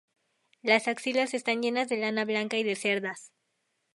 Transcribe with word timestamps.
Las 0.63 0.87
axilas 0.87 1.35
están 1.35 1.61
llenas 1.61 1.87
de 1.87 1.97
lana 1.97 2.25
blanca 2.25 2.57
y 2.57 2.63
de 2.63 2.75
cerdas. 2.75 3.31